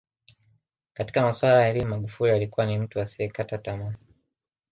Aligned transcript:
Katika 0.93 1.21
masuala 1.21 1.61
ya 1.61 1.69
elimu 1.69 1.89
Magufuli 1.89 2.31
alikuwa 2.31 2.65
ni 2.65 2.77
mtu 2.77 2.99
asiyekata 3.01 3.57
tamaa 3.57 3.93